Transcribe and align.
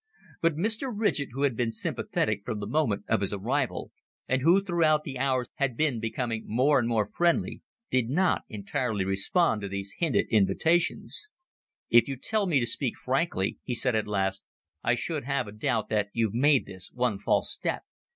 But 0.41 0.55
Mr. 0.55 0.91
Ridgett, 0.91 1.29
who 1.33 1.43
had 1.43 1.55
been 1.55 1.71
sympathetic 1.71 2.41
from 2.43 2.59
the 2.59 2.65
moment 2.65 3.03
of 3.07 3.21
his 3.21 3.31
arrival, 3.31 3.91
and 4.27 4.41
who 4.41 4.59
throughout 4.59 5.03
the 5.03 5.19
hours 5.19 5.45
had 5.57 5.77
been 5.77 5.99
becoming 5.99 6.43
more 6.47 6.79
and 6.79 6.87
more 6.89 7.05
friendly, 7.07 7.61
did 7.91 8.09
not 8.09 8.41
entirely 8.49 9.05
respond 9.05 9.61
to 9.61 9.67
these 9.67 9.93
hinted 9.99 10.25
invitations. 10.31 11.29
"If 11.91 12.07
you 12.07 12.17
tell 12.17 12.47
me 12.47 12.59
to 12.59 12.65
speak 12.65 12.95
frankly," 12.97 13.59
he 13.61 13.75
said 13.75 13.95
at 13.95 14.07
last, 14.07 14.43
"I 14.81 14.95
should 14.95 15.25
have 15.25 15.47
a 15.47 15.51
doubt 15.51 15.89
that 15.89 16.07
you've 16.13 16.33
made 16.33 16.65
this 16.65 16.89
one 16.91 17.19
false 17.19 17.53
step. 17.53 17.83